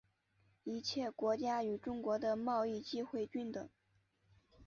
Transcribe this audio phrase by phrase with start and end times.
[0.63, 3.69] 一切国家与中国的贸易机会均等。